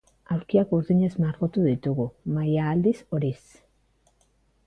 [0.35, 2.07] Aulkiak urdinez margotu ditugu,
[2.37, 3.39] mahaia aldiz horiz.